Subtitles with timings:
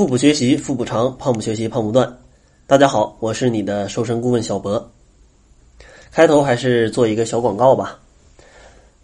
[0.00, 2.10] 腹部学习，腹部长；胖不学习，胖不断。
[2.66, 4.90] 大家好，我是你的瘦身顾问小博。
[6.10, 8.00] 开头还是做一个小广告吧，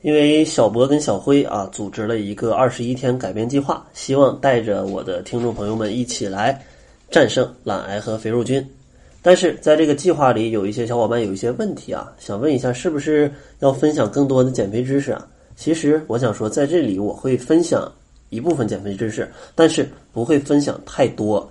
[0.00, 6.64] 因为小博跟小辉啊组织了一个二十一天改变计划，希望带着我的听众朋友们一起来
[7.10, 8.66] 战胜懒癌和肥肉菌。
[9.20, 15.28] 但是在这个计划里，有一些小伙伴有一些问题啊，想问一下，是不是要分享更多的减肥知识啊？
[15.56, 17.92] 其实我想说，在这里我会分享
[18.28, 21.48] 一部分减肥知识，但是不会分享太多，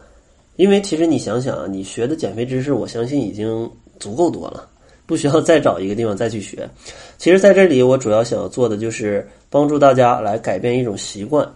[0.57, 3.69] 因为其实你想想啊，你学的减肥知识，我相信已经
[3.99, 4.67] 足够多了，
[5.05, 6.69] 不需要再找一个地方再去学。
[7.17, 11.47] 其实在这里，我主要想要做的就是帮助大家来改变一种习惯，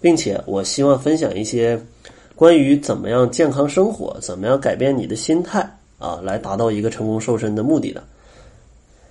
[0.00, 1.78] 并且我希望分享一些
[2.34, 5.60] 关于怎么样健康生活、怎么样改变你的心态
[5.98, 8.02] 啊，来达到一个成功瘦身的目的的。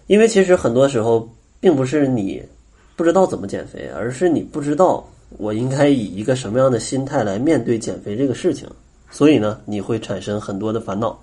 [0.07, 2.41] 因为其实很多时候并不是你。
[2.93, 5.03] 不知道怎么减肥，而是你不知道
[5.37, 8.67] 我应该以一个什么样的心态来面对减肥这个事情，
[9.09, 11.17] 所以呢，你会产生很多的烦恼。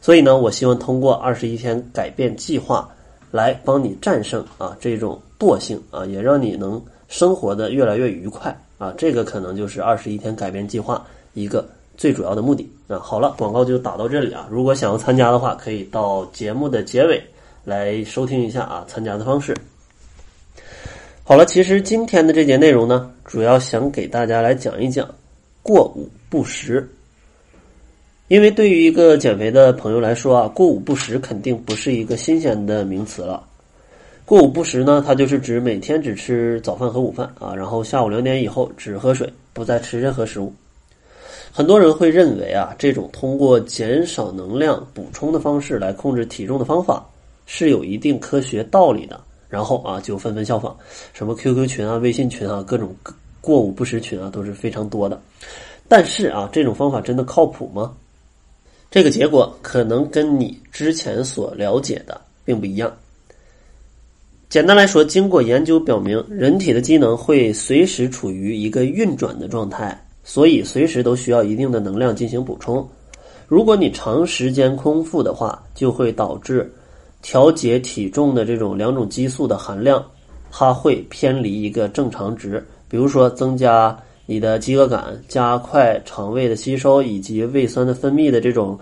[0.00, 2.88] 所以呢，我希望通过二十一天改变计划
[3.30, 8.94] 来帮你战胜啊这种惰性啊，也让你能生活的越来越愉快啊。
[8.96, 12.98] 这个可能就是二十一天改变计划一个最主要的目的啊。
[12.98, 14.48] 好了，广告就打到这里啊。
[14.50, 17.22] 如果想要参加的话，可以到节目的结尾
[17.64, 19.54] 来收听一下啊参加的方式。
[21.22, 25.08] 好了，其实今天的这节内容呢，主要想给大家来讲一讲
[25.62, 26.88] 过午不食。
[28.26, 33.44] 因为对于一个减肥的朋友来说啊，过午不食肯定不是一个新鲜的名词了。
[34.24, 40.52] 过午不食呢，它就是指每天只吃早饭和午饭啊，然后下午两点以后只喝水，不再吃任何食物。
[41.52, 47.04] 很多人会认为啊，这种通过减少能量补充的方式来控制体重的方法
[47.46, 49.20] 是有一定科学道理的。
[49.50, 50.74] 然后啊，就纷纷效仿，
[51.12, 52.94] 什么 QQ 群啊、微信群啊，各种
[53.40, 55.20] 过午不食群啊，都是非常多的。
[55.88, 57.92] 但是啊，这种方法真的靠谱吗？
[58.92, 62.92] 这个结果可能跟你之前所了解的并不一样。
[64.48, 72.88] 简单来说，经过研究表明，人体的机能会随时处于一个运转的状态，所以随时都需要一定的能量进行补充。
[73.46, 76.72] 如果你长时间空腹的话，就会导致。
[77.22, 80.04] 调节体重的这种两种激素的含量，
[80.50, 82.64] 它会偏离一个正常值。
[82.88, 88.78] 比如说，增加你的饥饿感，加快肠胃的吸收以及胃酸的分泌的这种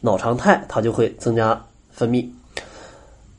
[0.00, 2.26] 脑常态，它就会增加分泌。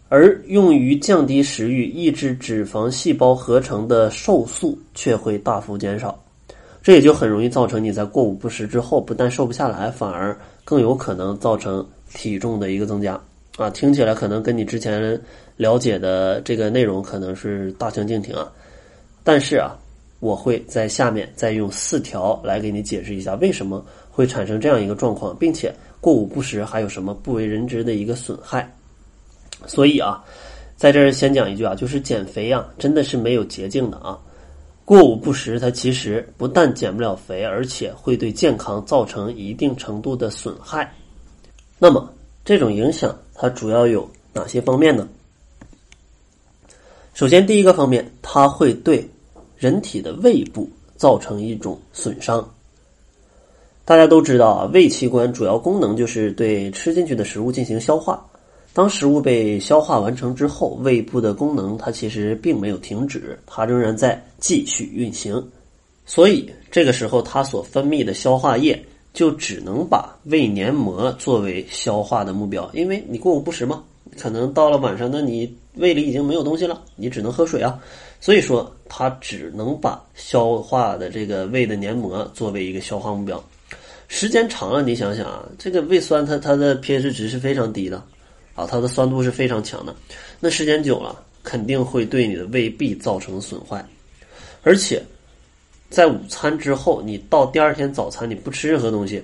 [0.09, 6.17] 而用于降低食欲、抑制脂肪细胞合成的瘦素却会大幅减少。
[6.83, 11.83] 这也就很容易造成你在过午不食之后，不但瘦不下来，反而更有可能造成
[12.13, 13.19] 体重的一个增加。
[13.57, 15.21] 啊，听起来可能跟你之前
[15.57, 18.51] 了解的这个内容可能是大相径庭啊，
[19.23, 19.77] 但是啊，
[20.19, 28.69] 我会在下面再用四条来给你解释一下为什么会产生这样一个状况，并且过午不食还有什么不为人知的一个损害。
[29.67, 30.23] 所以啊，
[30.75, 34.19] 在这儿先讲一句啊，就是减肥啊，真的是没有捷径的啊。
[34.85, 40.93] 过午不食，它其实不但减不了肥，而且会对健康造成一定程度的损害。
[41.79, 42.12] 那么
[42.45, 43.17] 这种影响。
[43.35, 45.07] 它主要有哪些方面呢？
[47.13, 49.07] 首先，第一个方面，它会对
[49.57, 52.47] 人体的胃部造成一种损伤。
[53.85, 58.25] 大家都知道啊，胃器官主要功能就是对吃进去的食物进行消化。
[58.71, 65.51] 当食物被消化完成之后，胃部的功能它其实并没有停止，它仍然在继续运行。
[66.05, 68.83] 所以，这个时候它所分泌的消化液。
[69.13, 73.83] 就只能把胃黏膜作为消化的目标，因为你过午不食嘛，
[74.19, 77.79] 可能到了晚上呢，你胃里已经没有东西了，你只能喝水啊，
[78.19, 83.41] 所以说它只能把消化的这个胃的黏膜作为一个消化目标。
[84.07, 88.03] 时间长了，你想想啊，这个胃酸它它的 pH 值是非常低的，
[88.55, 89.95] 啊，它的酸度是非常强的，
[90.39, 93.85] 那时间久了肯定会对你的胃壁造成损坏，
[94.63, 94.99] 而且。
[95.93, 99.23] 在午餐之后，你到第二天早餐你不吃任何东西，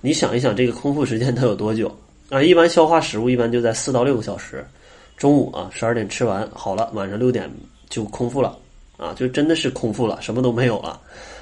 [0.00, 1.92] 你想一想这个空腹时间它有多久
[2.30, 2.40] 啊？
[2.40, 4.64] 一般消化食物一般就在四到六个小时。
[5.16, 7.50] 中午啊，十二点吃完好了，晚上六点
[7.90, 8.56] 就空腹了
[8.96, 11.00] 啊，就真的是空腹了，什么都没有了。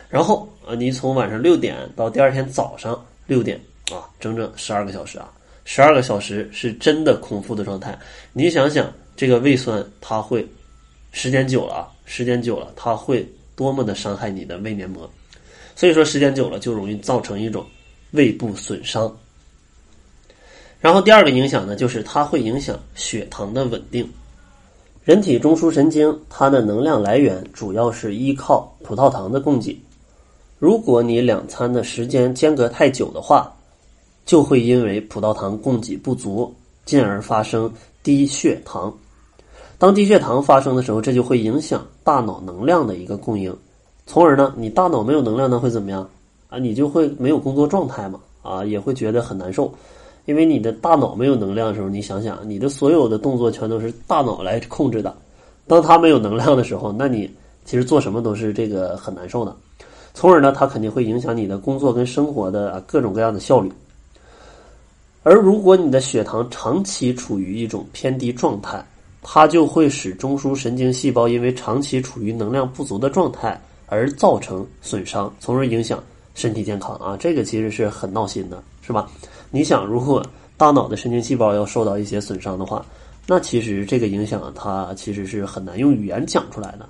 [0.08, 3.60] 然后啊，你从晚上六点到第二天早上六点
[3.90, 5.30] 啊，整整十二个小时啊，
[5.66, 7.98] 十二个小时是真的空腹的状态。
[8.32, 10.48] 你想想，这个胃酸它会
[11.10, 13.22] 时间久了，时间久了它会。
[13.54, 15.08] 多么的伤害你的胃黏膜，
[15.74, 17.64] 所以说时间久了就容易造成一种
[18.12, 19.14] 胃部损伤。
[20.80, 24.08] 然后第二个影响呢，就是它会影响血糖的稳定。
[25.04, 29.76] 人体中枢神经它的能量来源主要是依靠葡萄糖的供给。
[30.58, 33.52] 如果你两餐的时间间隔太久的话，
[34.24, 36.54] 就会因为葡萄糖供给不足，
[36.84, 37.72] 进而发生
[38.02, 38.96] 低血糖。
[39.82, 43.52] 当低血糖发生的时候，这就会影响大脑能量的一个供应，
[44.06, 46.08] 从而呢，你大脑没有能量呢会怎么样
[46.48, 46.56] 啊？
[46.56, 49.74] 你就会没有工作状态嘛，啊，也会觉得很难受，
[50.24, 55.12] 因为你的大脑没有能量的时候，你想想，你的所有的动作全都是大脑来控制的，
[55.66, 57.28] 当它没有能量的时候，那你
[57.64, 59.52] 其实做什么都是这个很难受的，
[60.14, 63.68] 从而呢，它肯定会影响你的工作跟生活的各种各样的效率。
[65.24, 68.80] 而如果你的血糖长期处于一种偏低状态，
[69.22, 76.02] 它就会使中枢神经细胞因为长期处于能量不足的状态而造成损伤，从而影响
[76.34, 77.16] 身体健康啊！
[77.16, 79.08] 这个其实是很闹心的，是吧？
[79.50, 80.24] 你想，如果
[80.56, 82.84] 大脑的神经细胞要受到一些损伤的话，
[83.26, 86.88] 那其实这个影响它其实是很难用语言讲出来的，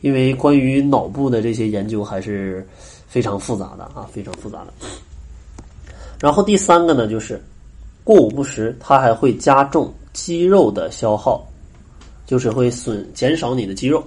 [0.00, 2.66] 因为关于脑部的这些研究还是
[3.06, 4.72] 非常复杂的啊，非常复杂的。
[6.18, 7.40] 然后第三个呢，就是
[8.02, 11.47] 过午不食，它还会加重肌肉的消耗。
[12.28, 14.04] 就是会损减少你的肌肉。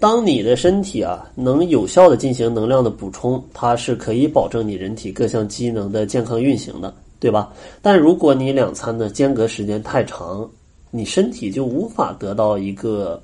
[0.00, 7.52] 当你的身体啊能有效的进行能量的补充，它是可以保证你人体各项机能的健康运行的，对吧？
[7.80, 10.50] 但如果你两餐的间隔时间太长，
[10.90, 13.22] 你身体就无法得到一个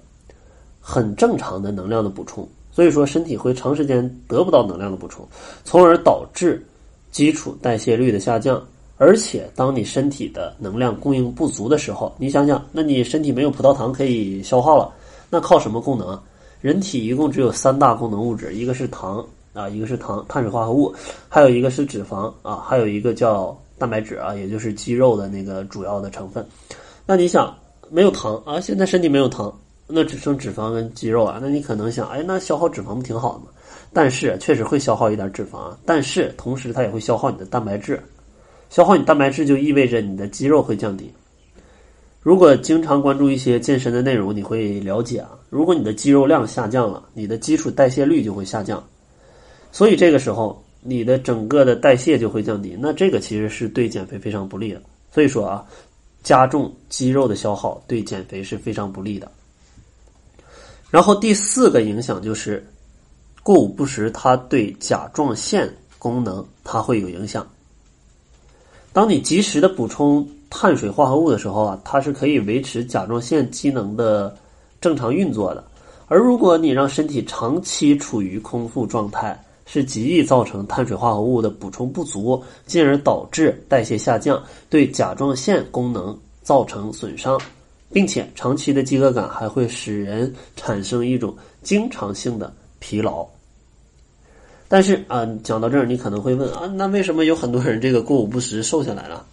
[0.79, 5.27] 很正常的能量的补充，所以说身体会长时间得不到能量的补充，
[5.65, 6.65] 从而导致
[7.11, 8.63] 基础代谢率的下降。
[8.98, 14.90] 而且，当你身体的能量供应不足的时候，你想想，那你身体没有葡萄糖可以消耗了，
[15.28, 16.19] 那靠什么功能？
[16.62, 20.94] 人体一共只有三大功能物质，一个是糖啊，一个是糖碳水化合物，
[21.28, 26.44] 还有一个是脂肪啊，还有一个叫蛋白质啊，也就是肌肉的那个主要的成分。
[27.04, 27.54] 那你想，
[27.90, 29.54] 没有糖啊，现在身体没有糖，
[29.87, 33.46] 那只剩脂肪跟肌肉啊，那你可能想，哎，那消耗脂肪不挺好的吗？
[33.93, 38.02] 但是确实会消耗一点脂肪，但是同时它也会消耗你的蛋白质。
[38.69, 41.11] 消耗你蛋白质就意味着你的肌肉会降低。
[42.21, 45.31] 如果经常关注一些健身的内容，你会了解啊。
[45.49, 48.83] 如果你的肌肉量下降了，你的基础代谢率就会下降，
[49.71, 52.77] 所以这个时候你的整个的代谢就会降低。
[52.79, 54.83] 那这个其实是对减肥非常不利的。
[55.13, 55.65] 所以说啊，
[56.25, 59.31] 加重肌肉的消耗对减肥是非常不利的。
[60.91, 62.67] 然后第四个影响就是
[63.45, 67.49] 过午不食，它对甲状腺功能它会有影响。
[68.96, 74.34] 当你及时的补充碳水化合物的时候啊，它是可以维持甲状腺机能的
[74.81, 75.62] 正常运作的。
[76.06, 87.38] 而如果你让身体长期处于空腹状态，是极易造成碳水化合物的补充不足，进而导致代谢下降，对甲状腺功能造成损伤，
[87.93, 93.26] 并且长期的饥饿感还会使人产生一种经常性的疲劳。
[94.69, 99.25] 但是啊，讲到这儿，你可能会问啊，那为什么有很多人这个过午不食瘦下来了？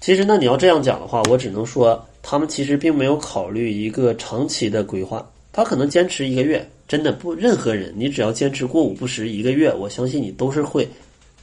[0.00, 5.28] 其实，那你要这样讲的话，我只能说，他们其实并没有考虑一个长期的规划。
[5.52, 10.88] 他可能坚持一个月，真的不，任何人，你只要坚持过午不食一个月，我相信你都是会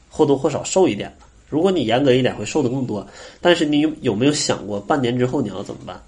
[0.10, 1.26] 或多或少瘦一点的。
[1.50, 3.06] 如果你严格一点，会瘦的更多。
[3.42, 6.02] 但是，你有没有想过，半年之后你要怎么办？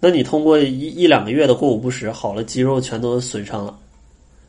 [0.00, 3.76] 那你通过一一两个月的过午不食，好了，肌肉全都损伤了。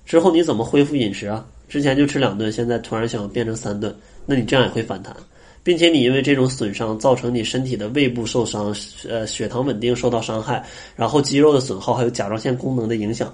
[0.09, 1.45] 之后你怎么恢复饮食啊？
[1.67, 3.95] 之前就吃两顿，现在突然想变成三顿，
[4.25, 5.16] 那你这样也会反弹，
[5.63, 8.75] 并且你因为这种损伤造成你身体的胃部受伤，
[9.07, 13.31] 呃，血糖稳定受到伤害，然后肌肉的损耗，还有甲状腺功能的影响，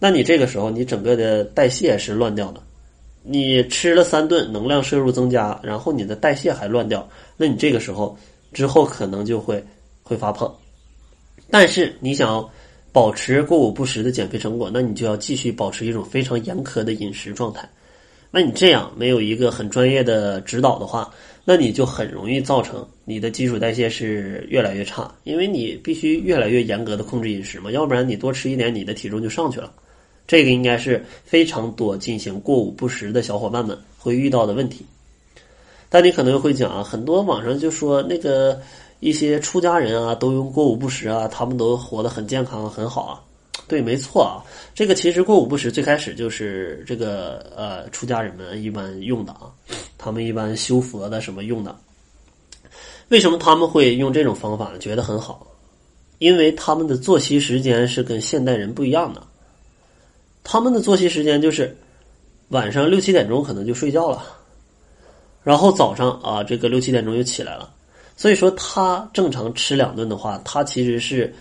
[0.00, 2.60] 那你这个时候你整个的代谢是乱掉的。
[3.22, 8.18] 你吃了三顿，能量摄入增加，然后你的代谢还乱掉，那你这个时候
[8.52, 9.64] 之后可能就会
[10.02, 10.52] 会发胖。
[11.52, 12.50] 但是你想要。
[12.92, 17.68] 保持过午不食的减肥成果，那你就要继续保持一种非常严苛的饮食状态。
[18.32, 21.12] 那你这样没有一个很专业的指导的话，
[21.44, 29.72] 那你就很容易造成你的基础代谢是越来越差，因为你必须越来越严格的控制饮食嘛，要不然你多吃一点，你的体重就上去了。
[30.26, 34.84] 这个应该是非常多进行过午不食的小伙伴们会遇到的问题。
[35.88, 38.60] 但你可能会讲啊，很多网上就说那个。
[39.00, 43.20] 一些出家人啊，都用过午不食啊，他们都活得很健康很好啊。
[43.66, 44.44] 对，没错啊。
[44.74, 49.50] 这个其实过午不食最开始就是这个呃出家人们一般用的啊，
[49.96, 51.74] 他们一般修佛的什么用的。
[53.08, 54.78] 为什么他们会用这种方法呢？
[54.78, 55.46] 觉得很好，
[56.18, 59.22] 因为他们的作息时间是跟现代人不一样的。
[60.44, 61.76] 他们的作息时间就是
[62.48, 64.24] 晚上六七点钟可能就睡觉了，
[65.42, 67.72] 然后早上啊这个六七点钟又起来了。
[68.20, 71.32] 所以说，他正常吃两顿的话，他其实是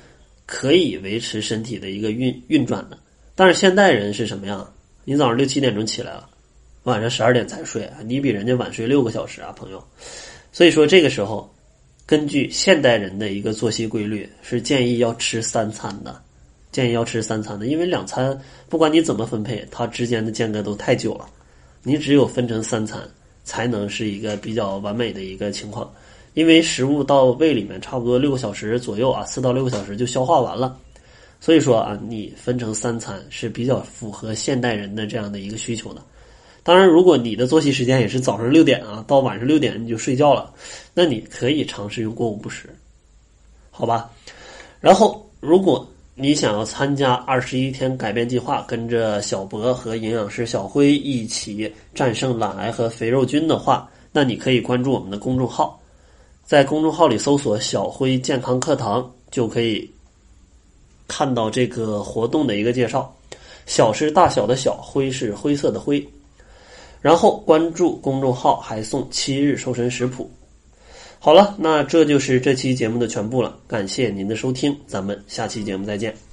[0.45, 2.97] 可以维持身体的一个运运转的。
[3.35, 4.65] 但是现代人是什么样？
[5.03, 6.29] 你早上六七点钟起来了，
[6.83, 9.83] 晚上十二点才睡，你比人家晚睡六个小时啊，朋友。
[10.53, 11.53] 所以说这个时候，
[12.05, 16.21] 根据现代人的一个作息规律，是建议要吃三餐的，
[16.71, 21.25] 建议要吃三餐的，因为两餐不管你怎么分配，它之间的间隔都太久了，
[21.83, 23.01] 你只有分成三餐，
[23.43, 25.93] 才能是一个比较完美的一个情况。
[26.33, 30.77] 因为食物到胃里面差不多六个小时左右啊，四到六个小时就消化完了，
[31.39, 36.01] 所以说啊，你分成三餐是比较符合现代人的这样的一个需求的。
[36.61, 40.53] 当然，如果你的作息时间也是早上六点啊，到晚上六点你就睡觉了，
[40.93, 42.69] 那你可以尝试用过午不食，
[43.71, 44.11] 好吧？
[44.79, 55.78] 然后，如果你想要参加二十一天改变计划，跟着小博和营养师小辉一起战胜懒癌和肥肉菌的话，那你可以关注我们的公众号。
[56.49, 59.87] 在公众号里搜索“小辉健康课堂”，就可以
[61.07, 63.15] 看到这个活动的一个介绍。
[63.67, 66.03] 小是大小的小，灰是灰色的灰。
[67.01, 70.27] 然后关注公众号，还送七日瘦身食谱。
[71.19, 73.55] 好了，那这就是这期节目的全部了。
[73.67, 76.28] 感谢您的收听，咱们下期节目再见。